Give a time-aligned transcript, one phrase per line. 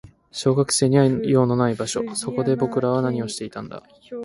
[0.31, 2.15] 小学生には用のない場所。
[2.15, 3.83] そこで僕らは何をしていたんだ。